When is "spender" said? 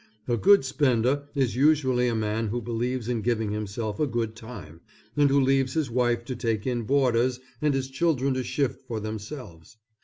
0.65-1.25